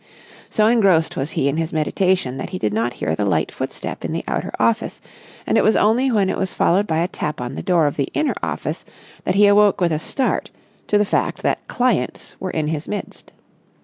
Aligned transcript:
So 0.49 0.65
engrossed 0.65 1.15
was 1.15 1.29
he 1.37 1.47
in 1.47 1.57
his 1.57 1.71
meditation 1.71 2.37
that 2.37 2.49
he 2.49 2.57
did 2.57 2.73
not 2.73 2.93
hear 2.95 3.13
the 3.15 3.23
light 3.23 3.51
footstep 3.51 4.03
in 4.03 4.11
the 4.13 4.23
outer 4.27 4.51
office, 4.59 4.99
and 5.45 5.59
it 5.59 5.63
was 5.63 5.75
only 5.75 6.11
when 6.11 6.27
it 6.27 6.39
was 6.39 6.55
followed 6.55 6.87
by 6.87 6.97
a 7.01 7.07
tap 7.07 7.39
on 7.39 7.53
the 7.53 7.61
door 7.61 7.85
of 7.85 7.97
the 7.97 8.09
inner 8.15 8.33
office 8.41 8.83
that 9.25 9.35
he 9.35 9.45
awoke 9.45 9.79
with 9.79 9.91
a 9.91 9.99
start 9.99 10.49
to 10.87 10.97
the 10.97 11.05
fact 11.05 11.43
that 11.43 11.67
clients 11.67 12.35
were 12.39 12.49
in 12.49 12.65
his 12.69 12.87
midst. 12.87 13.31